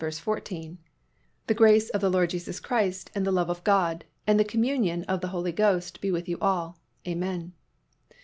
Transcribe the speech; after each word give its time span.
14, 0.03 0.79
"The 1.45 1.53
grace 1.53 1.91
of 1.91 2.01
the 2.01 2.09
Lord 2.09 2.31
Jesus 2.31 2.59
Christ, 2.59 3.11
and 3.13 3.23
the 3.23 3.31
love 3.31 3.51
of 3.51 3.63
God, 3.63 4.03
and 4.25 4.39
the 4.39 4.43
communion 4.43 5.03
of 5.03 5.21
the 5.21 5.27
Holy 5.27 5.51
Ghost, 5.51 6.01
be 6.01 6.09
with 6.11 6.27
you 6.27 6.39
all. 6.41 6.79
Amen." 7.07 7.53